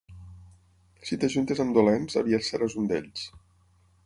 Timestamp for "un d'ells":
2.83-3.29